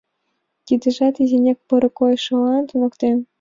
[0.65, 3.17] Тидыжат изинек поро койышлан туныктен.